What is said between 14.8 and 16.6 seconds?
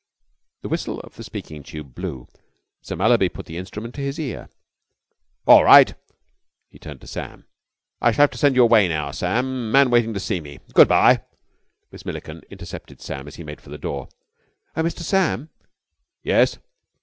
Mr. Sam!" "Yes?"